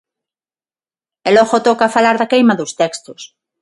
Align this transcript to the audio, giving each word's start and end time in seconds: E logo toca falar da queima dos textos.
E 1.27 1.29
logo 1.37 1.57
toca 1.67 1.93
falar 1.95 2.15
da 2.17 2.29
queima 2.31 2.57
dos 2.59 2.71
textos. 2.81 3.21